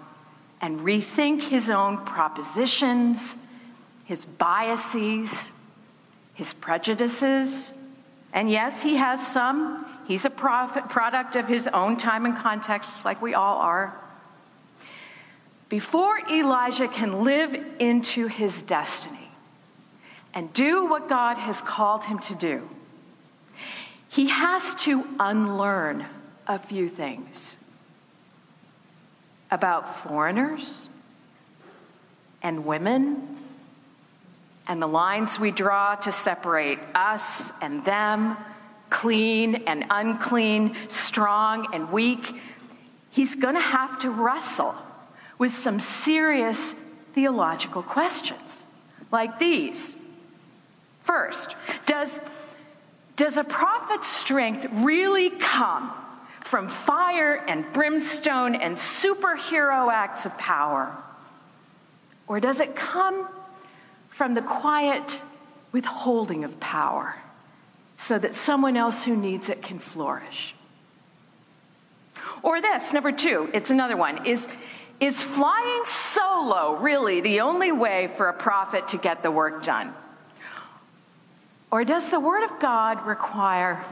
and 0.61 0.79
rethink 0.79 1.41
his 1.41 1.69
own 1.69 1.97
propositions, 2.05 3.35
his 4.05 4.23
biases, 4.23 5.51
his 6.35 6.53
prejudices. 6.53 7.73
And 8.31 8.49
yes, 8.49 8.81
he 8.81 8.95
has 8.95 9.25
some. 9.25 9.85
He's 10.07 10.25
a 10.25 10.29
prophet, 10.29 10.87
product 10.89 11.35
of 11.35 11.47
his 11.47 11.67
own 11.67 11.97
time 11.97 12.25
and 12.25 12.35
context, 12.35 13.03
like 13.03 13.21
we 13.21 13.33
all 13.33 13.57
are. 13.57 13.99
Before 15.73 16.19
Elijah 16.29 16.87
can 16.87 17.23
live 17.23 17.55
into 17.79 18.27
his 18.27 18.61
destiny 18.61 19.31
and 20.31 20.53
do 20.53 20.85
what 20.85 21.09
God 21.09 21.39
has 21.39 21.63
called 21.63 22.03
him 22.03 22.19
to 22.19 22.35
do, 22.35 22.69
he 24.07 24.27
has 24.27 24.75
to 24.83 25.03
unlearn 25.19 26.05
a 26.45 26.59
few 26.59 26.87
things 26.87 27.55
about 29.49 29.97
foreigners 29.97 30.89
and 32.43 32.67
women 32.67 33.39
and 34.67 34.79
the 34.79 34.85
lines 34.87 35.39
we 35.39 35.49
draw 35.49 35.95
to 35.95 36.11
separate 36.11 36.77
us 36.93 37.51
and 37.63 37.83
them, 37.83 38.37
clean 38.91 39.55
and 39.65 39.85
unclean, 39.89 40.75
strong 40.87 41.73
and 41.73 41.91
weak. 41.91 42.39
He's 43.09 43.33
going 43.33 43.55
to 43.55 43.59
have 43.59 43.97
to 44.01 44.11
wrestle 44.11 44.75
with 45.37 45.53
some 45.53 45.79
serious 45.79 46.73
theological 47.13 47.83
questions, 47.83 48.63
like 49.11 49.39
these. 49.39 49.95
First, 51.01 51.55
does, 51.85 52.19
does 53.15 53.37
a 53.37 53.43
prophet's 53.43 54.07
strength 54.07 54.67
really 54.71 55.29
come 55.29 55.91
from 56.41 56.67
fire 56.67 57.43
and 57.47 57.65
brimstone 57.73 58.55
and 58.55 58.77
superhero 58.77 59.91
acts 59.91 60.25
of 60.25 60.37
power? 60.37 60.95
Or 62.27 62.39
does 62.39 62.59
it 62.59 62.75
come 62.75 63.27
from 64.09 64.33
the 64.33 64.41
quiet 64.41 65.21
withholding 65.71 66.43
of 66.43 66.59
power 66.59 67.15
so 67.95 68.17
that 68.17 68.33
someone 68.33 68.77
else 68.77 69.03
who 69.03 69.15
needs 69.15 69.49
it 69.49 69.61
can 69.61 69.79
flourish? 69.79 70.55
Or 72.43 72.61
this, 72.61 72.93
number 72.93 73.11
two, 73.11 73.49
it's 73.53 73.71
another 73.71 73.97
one, 73.97 74.25
is 74.25 74.47
is 75.03 75.21
flying 75.21 75.83
solo 75.83 76.77
really 76.77 77.19
the 77.19 77.41
only 77.41 77.73
way 77.73 78.07
for 78.07 78.29
a 78.29 78.33
prophet 78.33 78.87
to 78.87 78.97
get 78.97 79.21
the 79.21 79.29
work 79.29 79.61
done? 79.61 79.93
Or 81.71 81.83
does 81.83 82.09
the 82.09 82.21
Word 82.21 82.43
of 82.43 82.57
God 82.61 83.05
require 83.05 83.83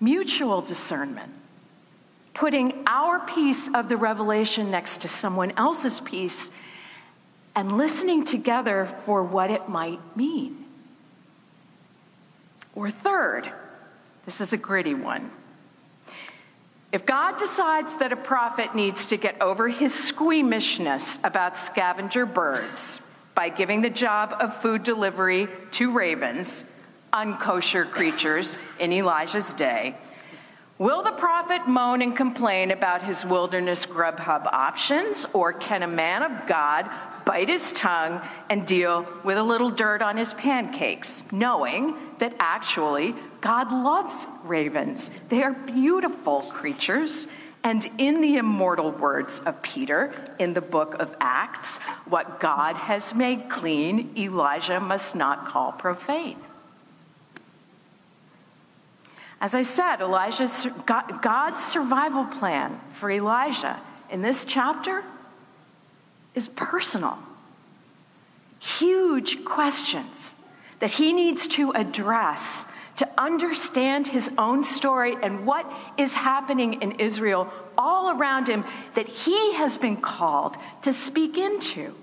mutual 0.00 0.60
discernment? 0.60 1.32
Putting 2.32 2.84
our 2.86 3.18
piece 3.18 3.68
of 3.74 3.88
the 3.88 3.96
revelation 3.96 4.70
next 4.70 5.00
to 5.00 5.08
someone 5.08 5.52
else's 5.56 5.98
piece 5.98 6.52
and 7.56 7.76
listening 7.76 8.24
together 8.24 8.86
for 9.04 9.24
what 9.24 9.50
it 9.50 9.68
might 9.68 9.98
mean. 10.16 10.64
Or 12.76 12.88
third, 12.88 13.50
this 14.26 14.40
is 14.40 14.52
a 14.52 14.56
gritty 14.56 14.94
one. 14.94 15.28
If 16.92 17.06
God 17.06 17.36
decides 17.36 17.96
that 17.96 18.12
a 18.12 18.16
prophet 18.16 18.74
needs 18.74 19.06
to 19.06 19.16
get 19.16 19.40
over 19.40 19.68
his 19.68 19.94
squeamishness 19.94 21.20
about 21.22 21.56
scavenger 21.56 22.26
birds 22.26 22.98
by 23.34 23.48
giving 23.48 23.80
the 23.80 23.90
job 23.90 24.34
of 24.40 24.56
food 24.56 24.82
delivery 24.82 25.46
to 25.72 25.92
ravens, 25.92 26.64
unkosher 27.12 27.88
creatures 27.88 28.58
in 28.80 28.92
Elijah's 28.92 29.52
day, 29.52 29.94
will 30.80 31.02
the 31.02 31.12
prophet 31.12 31.68
moan 31.68 32.00
and 32.00 32.16
complain 32.16 32.70
about 32.70 33.02
his 33.02 33.22
wilderness 33.22 33.84
Grubhub 33.84 34.46
options, 34.46 35.26
or 35.34 35.52
can 35.52 35.82
a 35.82 35.86
man 35.86 36.22
of 36.22 36.48
God 36.48 36.90
bite 37.26 37.50
his 37.50 37.70
tongue 37.72 38.22
and 38.48 38.66
deal 38.66 39.06
with 39.22 39.36
a 39.36 39.42
little 39.42 39.68
dirt 39.68 40.00
on 40.00 40.16
his 40.16 40.32
pancakes, 40.34 41.22
knowing 41.30 41.94
that 42.16 42.34
actually 42.38 43.14
God 43.42 43.70
loves 43.70 44.26
ravens. 44.42 45.10
They 45.28 45.42
are 45.42 45.52
beautiful 45.52 46.40
creatures. 46.50 47.26
And 47.62 47.86
in 47.98 48.22
the 48.22 48.38
immortal 48.38 48.90
words 48.90 49.40
of 49.40 49.60
Peter 49.60 50.34
in 50.38 50.54
the 50.54 50.62
book 50.62 50.94
of 50.94 51.14
Acts, 51.20 51.76
what 52.06 52.40
God 52.40 52.74
has 52.76 53.14
made 53.14 53.50
clean, 53.50 54.14
Elijah 54.16 54.80
must 54.80 55.14
not 55.14 55.44
call 55.44 55.72
profane. 55.72 56.38
As 59.40 59.54
I 59.54 59.62
said, 59.62 60.00
Elijah's 60.00 60.66
God's 60.86 61.64
survival 61.64 62.24
plan 62.24 62.78
for 62.92 63.10
Elijah 63.10 63.80
in 64.10 64.20
this 64.20 64.44
chapter 64.44 65.02
is 66.34 66.48
personal. 66.48 67.18
Huge 68.58 69.44
questions 69.44 70.34
that 70.80 70.90
he 70.90 71.12
needs 71.12 71.46
to 71.48 71.70
address 71.70 72.66
to 72.96 73.08
understand 73.16 74.06
his 74.06 74.30
own 74.36 74.62
story 74.62 75.16
and 75.22 75.46
what 75.46 75.70
is 75.96 76.12
happening 76.12 76.82
in 76.82 76.92
Israel 76.92 77.50
all 77.78 78.10
around 78.10 78.46
him 78.46 78.62
that 78.94 79.08
he 79.08 79.54
has 79.54 79.78
been 79.78 79.96
called 79.96 80.56
to 80.82 80.92
speak 80.92 81.38
into. 81.38 81.94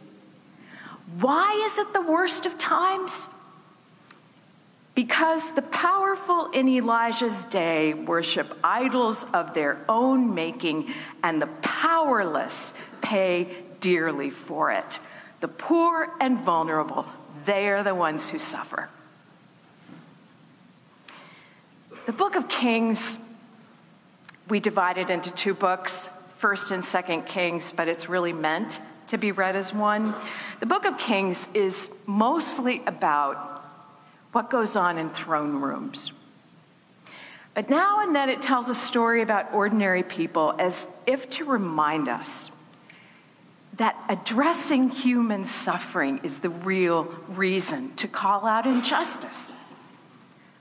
Why 1.19 1.63
is 1.67 1.77
it 1.77 1.93
the 1.93 2.01
worst 2.01 2.47
of 2.47 2.57
times? 2.57 3.27
Because 4.97 5.51
the 5.51 5.61
powerful 5.61 6.49
in 6.53 6.67
Elijah's 6.67 7.45
day 7.45 7.93
worship 7.93 8.57
idols 8.63 9.27
of 9.31 9.53
their 9.53 9.79
own 9.87 10.33
making, 10.33 10.91
and 11.21 11.39
the 11.39 11.45
powerless 11.61 12.73
pay 12.99 13.47
dearly 13.79 14.31
for 14.31 14.71
it. 14.71 14.99
The 15.39 15.49
poor 15.49 16.11
and 16.19 16.39
vulnerable, 16.39 17.05
they 17.45 17.67
are 17.69 17.83
the 17.83 17.93
ones 17.93 18.27
who 18.27 18.39
suffer. 18.39 18.89
The 22.07 22.13
book 22.13 22.33
of 22.33 22.49
Kings, 22.49 23.19
we 24.49 24.59
divided 24.59 25.11
into 25.11 25.29
two 25.29 25.53
books, 25.53 26.09
First 26.37 26.71
and 26.71 26.83
Second 26.83 27.27
Kings, 27.27 27.71
but 27.71 27.87
it's 27.87 28.09
really 28.09 28.33
meant 28.33 28.81
to 29.09 29.19
be 29.19 29.31
read 29.31 29.55
as 29.55 29.71
one. 29.71 30.15
The 30.59 30.65
book 30.65 30.85
of 30.85 30.97
Kings 30.97 31.47
is 31.53 31.91
mostly 32.07 32.81
about 32.87 33.56
what 34.31 34.49
goes 34.49 34.75
on 34.75 34.97
in 34.97 35.09
throne 35.09 35.61
rooms. 35.61 36.11
But 37.53 37.71
now 37.71 38.01
and 38.01 38.15
then 38.15 38.29
it 38.29 38.41
tells 38.41 38.69
a 38.69 38.75
story 38.75 39.23
about 39.23 39.53
ordinary 39.53 40.03
people 40.03 40.53
as 40.59 40.87
if 41.07 41.29
to 41.31 41.45
remind 41.45 42.07
us 42.07 42.51
that 43.77 43.95
addressing 44.09 44.89
human 44.89 45.43
suffering 45.43 46.19
is 46.23 46.39
the 46.39 46.49
real 46.49 47.03
reason 47.29 47.95
to 47.95 48.07
call 48.07 48.45
out 48.45 48.65
injustice. 48.65 49.53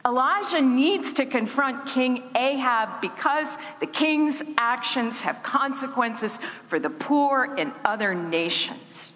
Elijah 0.07 0.61
needs 0.61 1.15
to 1.15 1.27
confront 1.27 1.87
King 1.87 2.23
Ahab 2.35 3.01
because 3.01 3.59
the 3.81 3.87
king's 3.87 4.43
actions 4.57 5.21
have 5.23 5.43
consequences 5.43 6.39
for 6.67 6.79
the 6.79 6.89
poor 6.91 7.57
in 7.57 7.73
other 7.85 8.15
nations. 8.15 9.13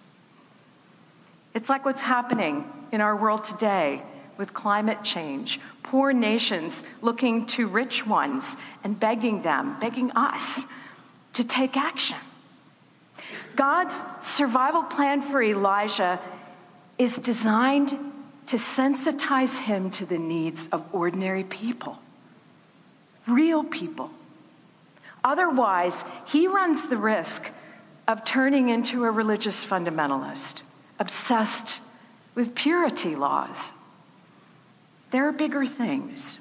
It's 1.54 1.68
like 1.68 1.84
what's 1.84 2.02
happening 2.02 2.70
in 2.92 3.00
our 3.00 3.14
world 3.14 3.44
today 3.44 4.02
with 4.40 4.54
climate 4.54 5.04
change. 5.04 5.60
Poor 5.82 6.14
nations 6.14 6.82
looking 7.02 7.44
to 7.44 7.68
rich 7.68 8.06
ones 8.06 8.56
and 8.82 8.98
begging 8.98 9.42
them, 9.42 9.78
begging 9.78 10.10
us 10.12 10.64
to 11.34 11.44
take 11.44 11.76
action. 11.76 12.16
God's 13.54 14.02
survival 14.20 14.82
plan 14.82 15.20
for 15.20 15.42
Elijah 15.42 16.18
is 16.96 17.18
designed 17.18 17.90
to 18.46 18.56
sensitize 18.56 19.58
him 19.58 19.90
to 19.90 20.06
the 20.06 20.18
needs 20.18 20.68
of 20.72 20.82
ordinary 20.94 21.44
people, 21.44 21.98
real 23.28 23.62
people. 23.62 24.10
Otherwise, 25.22 26.02
he 26.24 26.48
runs 26.48 26.88
the 26.88 26.96
risk 26.96 27.50
of 28.08 28.24
turning 28.24 28.70
into 28.70 29.04
a 29.04 29.10
religious 29.10 29.62
fundamentalist, 29.62 30.62
obsessed 30.98 31.80
with 32.34 32.54
purity 32.54 33.14
laws. 33.14 33.72
There 35.10 35.26
are 35.26 35.32
bigger 35.32 35.66
things. 35.66 36.38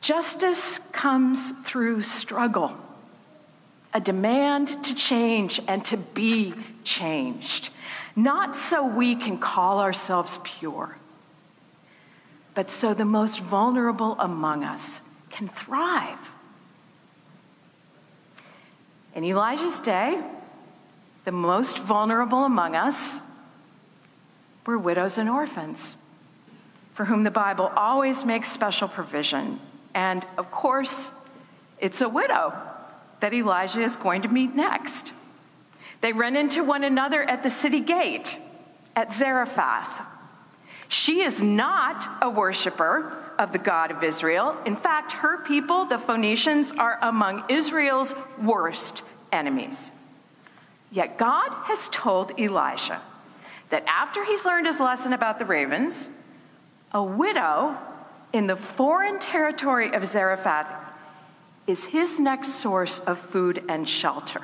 Justice 0.00 0.78
comes 0.92 1.52
through 1.64 2.02
struggle, 2.02 2.76
a 3.92 4.00
demand 4.00 4.84
to 4.84 4.94
change 4.94 5.60
and 5.68 5.84
to 5.86 5.96
be 5.96 6.54
changed. 6.84 7.70
Not 8.16 8.56
so 8.56 8.86
we 8.86 9.14
can 9.14 9.38
call 9.38 9.80
ourselves 9.80 10.38
pure, 10.42 10.96
but 12.54 12.70
so 12.70 12.94
the 12.94 13.04
most 13.04 13.40
vulnerable 13.40 14.16
among 14.18 14.64
us 14.64 15.00
can 15.30 15.48
thrive. 15.48 16.34
In 19.14 19.24
Elijah's 19.24 19.80
day, 19.80 20.22
the 21.24 21.32
most 21.32 21.78
vulnerable 21.78 22.44
among 22.44 22.74
us 22.74 23.20
were 24.64 24.78
widows 24.78 25.18
and 25.18 25.28
orphans, 25.28 25.96
for 27.00 27.06
whom 27.06 27.24
the 27.24 27.30
Bible 27.30 27.72
always 27.76 28.26
makes 28.26 28.52
special 28.52 28.86
provision. 28.86 29.58
And 29.94 30.22
of 30.36 30.50
course, 30.50 31.10
it's 31.78 32.02
a 32.02 32.08
widow 32.10 32.52
that 33.20 33.32
Elijah 33.32 33.80
is 33.80 33.96
going 33.96 34.20
to 34.20 34.28
meet 34.28 34.54
next. 34.54 35.14
They 36.02 36.12
run 36.12 36.36
into 36.36 36.62
one 36.62 36.84
another 36.84 37.22
at 37.22 37.42
the 37.42 37.48
city 37.48 37.80
gate 37.80 38.36
at 38.94 39.14
Zarephath. 39.14 40.06
She 40.88 41.22
is 41.22 41.40
not 41.40 42.06
a 42.20 42.28
worshiper 42.28 43.16
of 43.38 43.52
the 43.52 43.58
God 43.58 43.92
of 43.92 44.04
Israel. 44.04 44.54
In 44.66 44.76
fact, 44.76 45.12
her 45.12 45.38
people, 45.38 45.86
the 45.86 45.96
Phoenicians, 45.96 46.70
are 46.72 46.98
among 47.00 47.44
Israel's 47.48 48.14
worst 48.42 49.02
enemies. 49.32 49.90
Yet 50.92 51.16
God 51.16 51.48
has 51.64 51.88
told 51.88 52.38
Elijah 52.38 53.00
that 53.70 53.84
after 53.86 54.22
he's 54.22 54.44
learned 54.44 54.66
his 54.66 54.80
lesson 54.80 55.14
about 55.14 55.38
the 55.38 55.46
ravens, 55.46 56.10
a 56.92 57.02
widow 57.02 57.76
in 58.32 58.46
the 58.46 58.56
foreign 58.56 59.18
territory 59.18 59.92
of 59.92 60.04
Zarephath 60.06 60.92
is 61.66 61.84
his 61.84 62.18
next 62.18 62.54
source 62.54 63.00
of 63.00 63.18
food 63.18 63.64
and 63.68 63.88
shelter 63.88 64.42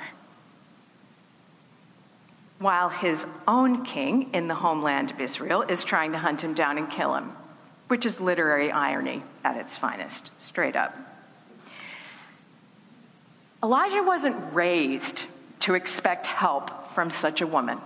while 2.59 2.89
his 2.89 3.27
own 3.47 3.85
king 3.85 4.31
in 4.33 4.49
the 4.49 4.55
homeland 4.55 5.11
of 5.11 5.21
Israel 5.21 5.63
is 5.63 5.85
trying 5.85 6.13
to 6.13 6.19
hunt 6.19 6.43
him 6.43 6.55
down 6.55 6.79
and 6.79 6.91
kill 6.91 7.15
him, 7.15 7.33
which 7.89 8.07
is 8.07 8.21
literary 8.21 8.71
irony 8.71 9.23
at 9.45 9.57
its 9.57 9.77
finest, 9.77 10.31
straight 10.39 10.77
up. 10.77 10.97
Elijah 13.63 14.03
wasn't 14.03 14.37
raised 14.55 15.25
to 15.61 15.75
expect 15.75 16.27
help 16.27 16.89
from 16.89 17.11
such 17.11 17.41
a 17.41 17.47
woman. 17.47 17.79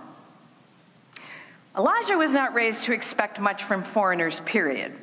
Elijah 1.77 2.17
was 2.17 2.33
not 2.33 2.53
raised 2.53 2.83
to 2.83 2.93
expect 2.93 3.39
much 3.39 3.63
from 3.63 3.83
foreigners, 3.83 4.41
period. 4.41 4.93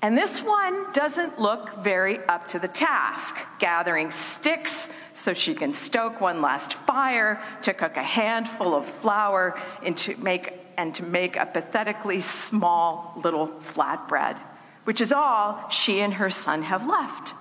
And 0.00 0.16
this 0.18 0.42
one 0.42 0.90
doesn't 0.92 1.38
look 1.38 1.84
very 1.84 2.18
up 2.26 2.48
to 2.48 2.58
the 2.58 2.66
task, 2.66 3.36
gathering 3.58 4.10
sticks 4.10 4.88
so 5.12 5.32
she 5.32 5.54
can 5.54 5.74
stoke 5.74 6.20
one 6.20 6.40
last 6.40 6.74
fire 6.74 7.40
to 7.62 7.74
cook 7.74 7.96
a 7.96 8.02
handful 8.02 8.74
of 8.74 8.86
flour 8.86 9.60
and 9.84 9.96
to 9.98 10.16
make, 10.16 10.54
and 10.76 10.94
to 10.96 11.04
make 11.04 11.36
a 11.36 11.46
pathetically 11.46 12.20
small 12.20 13.20
little 13.22 13.46
flatbread, 13.46 14.36
which 14.84 15.00
is 15.00 15.12
all 15.12 15.68
she 15.70 16.00
and 16.00 16.14
her 16.14 16.30
son 16.30 16.62
have 16.62 16.86
left. 16.86 17.34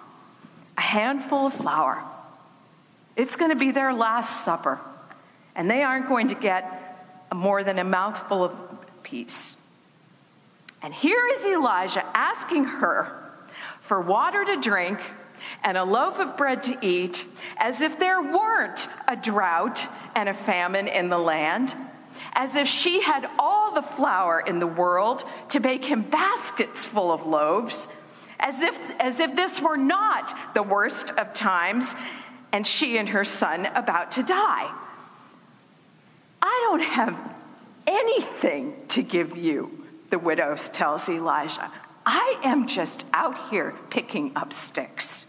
A 0.78 0.82
handful 0.82 1.48
of 1.48 1.54
flour. 1.54 2.04
It's 3.16 3.38
going 3.38 3.52
to 3.52 3.58
be 3.58 3.72
their 3.72 3.94
last 3.94 4.46
supper, 4.46 4.80
and 5.56 5.72
they 5.72 5.84
aren't 5.84 6.08
going 6.08 6.28
to 6.28 6.36
get 6.36 6.81
more 7.34 7.64
than 7.64 7.80
a 7.80 7.84
mouthful 7.84 8.44
of 8.44 8.56
peace. 9.04 9.56
And 10.82 10.94
here 10.94 11.28
is 11.34 11.46
Elijah 11.46 12.06
asking 12.16 12.66
her 12.66 13.22
for 13.80 14.02
water 14.02 14.44
to 14.46 14.60
drink 14.60 15.00
and 15.64 15.78
a 15.78 15.84
loaf 15.84 16.20
of 16.20 16.38
bread 16.38 16.64
to 16.64 16.78
eat, 16.86 17.26
as 17.58 17.82
if 17.82 18.00
there 18.00 18.22
weren't 18.22 18.88
a 19.08 19.16
drought 19.16 19.88
and 20.16 20.30
a 20.30 20.34
famine 20.34 20.88
in 20.88 21.10
the 21.10 21.18
land, 21.18 21.76
as 22.34 22.56
if 22.56 22.68
she 22.68 23.02
had 23.02 23.30
all 23.40 23.74
the 23.74 23.82
flour 23.82 24.40
in 24.40 24.60
the 24.60 24.68
world 24.68 25.24
to 25.50 25.60
bake 25.60 25.84
him 25.84 26.02
baskets 26.02 26.86
full 26.86 27.12
of 27.12 27.26
loaves, 27.26 27.88
as 28.40 28.60
if, 28.62 28.80
as 29.00 29.20
if 29.20 29.36
this 29.36 29.60
were 29.60 29.78
not 29.78 30.34
the 30.54 30.64
worst 30.64 31.12
of 31.12 31.34
times 31.34 31.96
and 32.52 32.66
she 32.66 32.98
and 32.98 33.10
her 33.10 33.26
son 33.26 33.66
about 33.68 34.14
to 34.14 34.24
die. 34.24 34.72
Don't 36.72 36.84
have 36.84 37.20
anything 37.86 38.74
to 38.88 39.04
give 39.04 39.36
you 39.36 39.86
the 40.10 40.18
widow 40.18 40.56
tells 40.56 41.10
Elijah. 41.10 41.70
I 42.06 42.40
am 42.46 42.66
just 42.66 43.06
out 43.12 43.50
here 43.50 43.76
picking 43.90 44.32
up 44.38 44.54
sticks. 44.54 45.28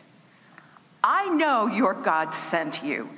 I 1.02 1.28
know 1.30 1.66
your 1.66 1.94
God 1.94 2.32
sent 2.32 2.84
you, 2.84 3.08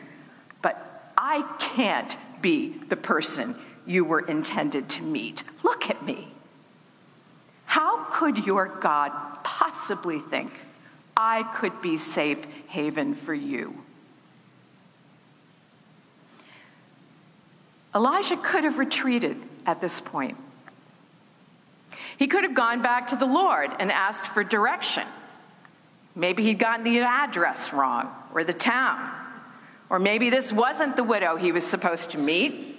but 0.62 1.12
I 1.18 1.42
can't 1.58 2.16
be 2.40 2.68
the 2.88 2.96
person 2.96 3.56
you 3.84 4.06
were 4.06 4.20
intended 4.20 4.88
to 4.88 5.02
meet. 5.02 5.42
Look 5.62 5.90
at 5.90 6.02
me. 6.02 6.28
How 7.66 8.04
could 8.04 8.46
your 8.46 8.68
God 8.80 9.12
possibly 9.44 10.18
think 10.18 10.50
I 11.14 11.42
could 11.56 11.82
be 11.82 11.98
safe 11.98 12.42
haven 12.68 13.12
for 13.12 13.34
you? 13.34 13.84
Elijah 17.94 18.36
could 18.36 18.64
have 18.64 18.78
retreated 18.78 19.36
at 19.66 19.80
this 19.80 20.00
point. 20.00 20.36
He 22.18 22.26
could 22.26 22.44
have 22.44 22.54
gone 22.54 22.82
back 22.82 23.08
to 23.08 23.16
the 23.16 23.26
Lord 23.26 23.70
and 23.78 23.90
asked 23.90 24.26
for 24.26 24.44
direction. 24.44 25.04
Maybe 26.14 26.42
he'd 26.44 26.58
gotten 26.58 26.84
the 26.84 27.00
address 27.00 27.72
wrong 27.72 28.10
or 28.32 28.44
the 28.44 28.52
town. 28.52 29.10
Or 29.90 29.98
maybe 29.98 30.30
this 30.30 30.52
wasn't 30.52 30.96
the 30.96 31.04
widow 31.04 31.36
he 31.36 31.52
was 31.52 31.64
supposed 31.64 32.10
to 32.12 32.18
meet. 32.18 32.76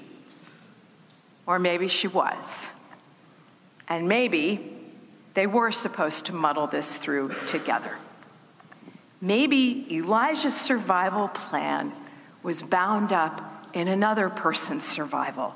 Or 1.46 1.60
maybe 1.60 1.88
she 1.88 2.08
was. 2.08 2.68
And 3.88 4.08
maybe 4.08 4.72
they 5.34 5.48
were 5.48 5.72
supposed 5.72 6.26
to 6.28 6.34
muddle 6.34 6.68
this 6.68 6.98
through 6.98 7.36
together. 7.48 7.96
Maybe 9.22 9.86
Elijah's 9.92 10.60
survival 10.60 11.28
plan 11.28 11.92
was 12.42 12.64
bound 12.64 13.12
up 13.12 13.55
in 13.76 13.90
another 13.90 14.30
person's 14.30 14.86
survival, 14.86 15.54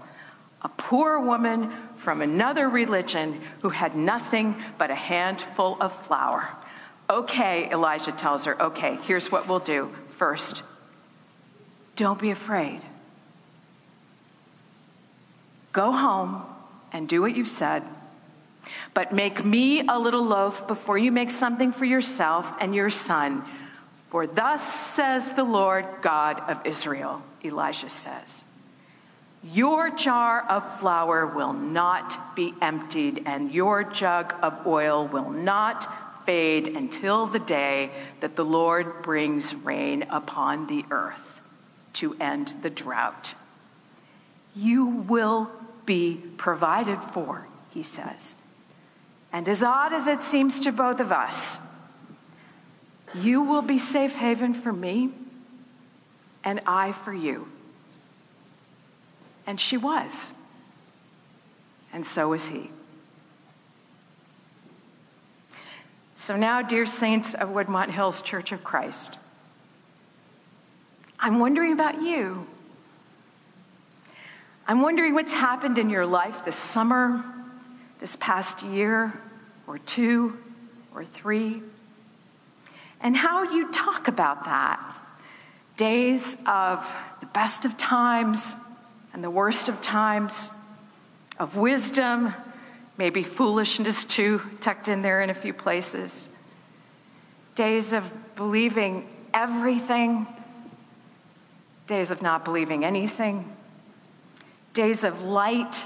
a 0.61 0.69
poor 0.69 1.19
woman 1.19 1.71
from 1.95 2.21
another 2.21 2.69
religion 2.69 3.41
who 3.61 3.69
had 3.69 3.95
nothing 3.95 4.55
but 4.77 4.91
a 4.91 4.95
handful 4.95 5.77
of 5.79 5.93
flour. 6.05 6.47
Okay, 7.09 7.71
Elijah 7.71 8.11
tells 8.11 8.45
her, 8.45 8.61
okay, 8.61 8.99
here's 9.03 9.31
what 9.31 9.47
we'll 9.47 9.59
do. 9.59 9.91
First, 10.09 10.61
don't 11.95 12.19
be 12.19 12.29
afraid. 12.29 12.81
Go 15.71 15.91
home 15.91 16.43
and 16.91 17.07
do 17.07 17.21
what 17.21 17.35
you've 17.35 17.47
said, 17.47 17.83
but 18.93 19.13
make 19.13 19.45
me 19.45 19.87
a 19.87 19.97
little 19.97 20.23
loaf 20.23 20.67
before 20.67 20.97
you 20.97 21.11
make 21.11 21.31
something 21.31 21.71
for 21.71 21.85
yourself 21.85 22.51
and 22.59 22.75
your 22.75 22.89
son. 22.89 23.45
For 24.09 24.25
thus 24.25 24.63
says 24.63 25.33
the 25.33 25.43
Lord 25.43 25.85
God 26.01 26.39
of 26.49 26.65
Israel, 26.65 27.21
Elijah 27.43 27.89
says. 27.89 28.43
Your 29.43 29.89
jar 29.89 30.45
of 30.49 30.79
flour 30.79 31.25
will 31.25 31.53
not 31.53 32.35
be 32.35 32.53
emptied, 32.61 33.23
and 33.25 33.51
your 33.51 33.83
jug 33.83 34.35
of 34.41 34.67
oil 34.67 35.07
will 35.07 35.29
not 35.29 36.25
fade 36.25 36.67
until 36.67 37.25
the 37.25 37.39
day 37.39 37.89
that 38.19 38.35
the 38.35 38.43
Lord 38.43 39.01
brings 39.01 39.55
rain 39.55 40.05
upon 40.09 40.67
the 40.67 40.83
earth 40.91 41.41
to 41.93 42.15
end 42.19 42.53
the 42.61 42.69
drought. 42.69 43.33
You 44.55 44.85
will 44.85 45.49
be 45.85 46.21
provided 46.37 47.01
for, 47.01 47.47
he 47.71 47.83
says. 47.83 48.35
And 49.31 49.47
as 49.47 49.63
odd 49.63 49.93
as 49.93 50.07
it 50.07 50.23
seems 50.23 50.59
to 50.61 50.71
both 50.71 50.99
of 50.99 51.11
us, 51.11 51.57
you 53.15 53.41
will 53.41 53.61
be 53.61 53.79
safe 53.79 54.15
haven 54.15 54.53
for 54.53 54.71
me, 54.71 55.09
and 56.43 56.61
I 56.65 56.91
for 56.91 57.13
you. 57.13 57.47
And 59.47 59.59
she 59.59 59.77
was. 59.77 60.29
And 61.91 62.05
so 62.05 62.29
was 62.29 62.47
he. 62.47 62.69
So 66.15 66.35
now, 66.35 66.61
dear 66.61 66.85
saints 66.85 67.33
of 67.33 67.49
Woodmont 67.49 67.89
Hills 67.89 68.21
Church 68.21 68.51
of 68.51 68.63
Christ, 68.63 69.17
I'm 71.19 71.39
wondering 71.39 71.73
about 71.73 72.01
you. 72.01 72.45
I'm 74.67 74.81
wondering 74.81 75.15
what's 75.15 75.33
happened 75.33 75.79
in 75.79 75.89
your 75.89 76.05
life 76.05 76.45
this 76.45 76.55
summer, 76.55 77.23
this 77.99 78.15
past 78.17 78.61
year, 78.61 79.11
or 79.65 79.79
two, 79.79 80.37
or 80.93 81.03
three, 81.03 81.63
and 83.01 83.15
how 83.15 83.43
you 83.43 83.71
talk 83.71 84.07
about 84.07 84.45
that. 84.45 84.79
Days 85.77 86.35
of 86.45 86.85
the 87.19 87.25
best 87.27 87.65
of 87.65 87.77
times 87.77 88.55
and 89.13 89.23
the 89.23 89.29
worst 89.29 89.69
of 89.69 89.81
times, 89.81 90.49
of 91.39 91.55
wisdom, 91.55 92.33
maybe 92.97 93.23
foolishness 93.23 94.03
too, 94.03 94.41
tucked 94.59 94.89
in 94.89 95.01
there 95.01 95.21
in 95.21 95.29
a 95.29 95.33
few 95.33 95.53
places. 95.53 96.27
Days 97.55 97.93
of 97.93 98.11
believing 98.35 99.07
everything, 99.33 100.27
days 101.87 102.11
of 102.11 102.21
not 102.21 102.43
believing 102.43 102.83
anything, 102.83 103.49
days 104.73 105.03
of 105.03 105.21
light 105.21 105.83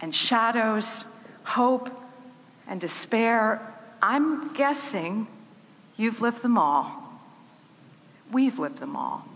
and 0.00 0.14
shadows, 0.14 1.04
hope 1.44 1.90
and 2.66 2.80
despair. 2.80 3.60
I'm 4.02 4.54
guessing 4.54 5.26
you've 5.96 6.20
lived 6.20 6.42
them 6.42 6.58
all. 6.58 7.20
We've 8.32 8.58
lived 8.58 8.78
them 8.78 8.96
all. 8.96 9.26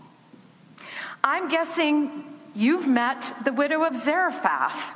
I'm 1.23 1.49
guessing 1.49 2.25
You've 2.55 2.87
met 2.87 3.33
the 3.43 3.53
widow 3.53 3.83
of 3.83 3.95
Zarephath 3.95 4.91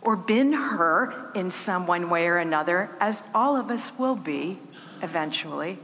or 0.00 0.16
been 0.16 0.52
her 0.52 1.30
in 1.34 1.50
some 1.50 1.86
one 1.86 2.08
way 2.08 2.26
or 2.26 2.38
another, 2.38 2.88
as 3.00 3.22
all 3.34 3.56
of 3.56 3.70
us 3.70 3.96
will 3.98 4.16
be 4.16 4.58
eventually. 5.02 5.78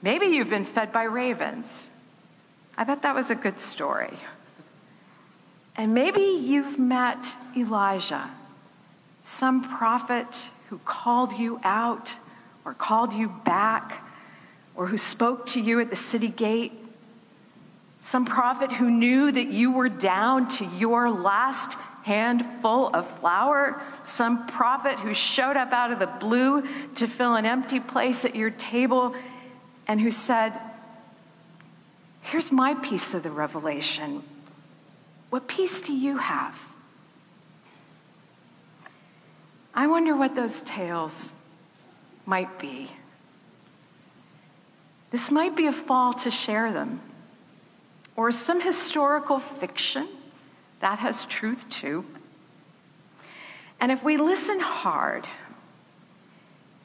Maybe 0.00 0.26
you've 0.26 0.50
been 0.50 0.64
fed 0.64 0.92
by 0.92 1.04
ravens. 1.04 1.88
I 2.76 2.84
bet 2.84 3.02
that 3.02 3.14
was 3.14 3.30
a 3.30 3.34
good 3.34 3.60
story. 3.60 4.16
And 5.76 5.94
maybe 5.94 6.22
you've 6.22 6.78
met 6.78 7.36
Elijah, 7.56 8.30
some 9.24 9.62
prophet 9.62 10.50
who 10.70 10.78
called 10.78 11.32
you 11.32 11.60
out 11.62 12.16
or 12.68 12.74
called 12.74 13.14
you 13.14 13.28
back 13.44 14.04
or 14.76 14.86
who 14.86 14.98
spoke 14.98 15.46
to 15.46 15.60
you 15.60 15.80
at 15.80 15.88
the 15.88 15.96
city 15.96 16.28
gate 16.28 16.72
some 18.00 18.24
prophet 18.24 18.72
who 18.72 18.88
knew 18.88 19.30
that 19.32 19.48
you 19.48 19.72
were 19.72 19.88
down 19.88 20.48
to 20.50 20.64
your 20.64 21.10
last 21.10 21.74
handful 22.04 22.88
of 22.88 23.08
flour. 23.18 23.82
Some 24.04 24.46
prophet 24.46 25.00
who 25.00 25.12
showed 25.14 25.56
up 25.56 25.72
out 25.72 25.90
of 25.92 25.98
the 25.98 26.06
blue 26.06 26.66
to 26.96 27.06
fill 27.06 27.34
an 27.34 27.44
empty 27.44 27.80
place 27.80 28.24
at 28.24 28.36
your 28.36 28.50
table 28.50 29.14
and 29.86 30.00
who 30.00 30.10
said, 30.10 30.52
Here's 32.22 32.52
my 32.52 32.74
piece 32.74 33.14
of 33.14 33.22
the 33.22 33.30
revelation. 33.30 34.22
What 35.30 35.48
piece 35.48 35.80
do 35.80 35.94
you 35.94 36.18
have? 36.18 36.58
I 39.74 39.86
wonder 39.86 40.16
what 40.16 40.34
those 40.34 40.60
tales 40.62 41.32
might 42.28 42.58
be. 42.58 42.90
This 45.10 45.30
might 45.30 45.56
be 45.56 45.66
a 45.66 45.72
fall 45.72 46.12
to 46.12 46.30
share 46.30 46.70
them 46.70 47.00
or 48.16 48.30
some 48.30 48.60
historical 48.60 49.38
fiction 49.38 50.06
that 50.80 50.98
has 50.98 51.24
truth 51.24 51.68
too. 51.70 52.04
And 53.80 53.90
if 53.90 54.04
we 54.04 54.18
listen 54.18 54.60
hard, 54.60 55.26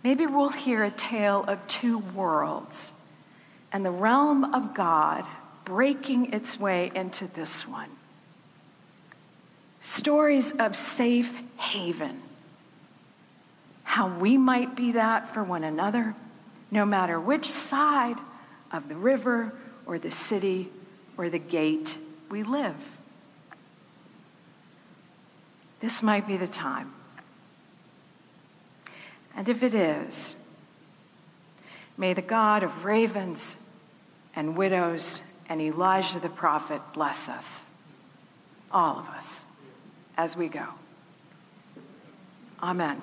maybe 0.02 0.26
we'll 0.26 0.50
hear 0.50 0.86
a 0.86 0.92
tale 0.92 1.44
of 1.46 1.68
two 1.68 1.98
worlds 1.98 2.94
and 3.74 3.84
the 3.84 3.92
realm 3.92 4.54
of 4.54 4.74
God 4.74 5.26
breaking 5.66 6.32
its 6.32 6.58
way 6.58 6.90
into 6.96 7.28
this 7.28 7.68
one. 7.68 7.90
Stories 9.82 10.54
of 10.54 10.78
safe 10.78 11.38
haven. 11.58 12.22
How 13.94 14.08
we 14.08 14.40
might 14.40 14.76
be 14.76 14.94
that 14.94 15.32
for 15.36 15.44
one 15.44 15.64
another, 15.64 16.16
no 16.72 16.84
matter 16.84 17.20
which 17.20 17.48
side 17.48 18.16
of 18.72 18.90
the 18.90 18.96
river 18.96 19.54
or 19.86 20.00
the 20.00 20.10
city 20.10 20.72
or 21.16 21.30
the 21.30 21.38
gate 21.38 21.96
we 22.28 22.42
live. 22.42 22.74
This 25.80 26.02
might 26.02 26.26
be 26.26 26.38
the 26.38 26.48
time. 26.48 26.92
And 29.36 29.48
if 29.48 29.62
it 29.62 29.76
is, 29.76 30.38
may 31.96 32.16
the 32.16 32.24
God 32.24 32.64
of 32.64 32.86
ravens 32.86 33.56
and 34.36 34.58
widows 34.58 35.22
and 35.48 35.62
Elijah 35.62 36.20
the 36.20 36.30
prophet 36.30 36.82
bless 36.96 37.30
us, 37.30 37.64
all 38.72 38.98
of 38.98 39.08
us, 39.10 39.46
as 40.18 40.36
we 40.36 40.48
go. 40.48 40.66
Amen. 42.60 43.00